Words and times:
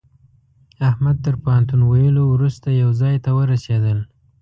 احمد 0.89 1.15
تر 1.25 1.33
پوهنتون 1.43 1.81
ويلو 1.85 2.25
روسته 2.41 2.67
يوه 2.81 2.93
ځای 3.01 3.15
ته 3.23 3.29
ورسېدل. 3.37 3.97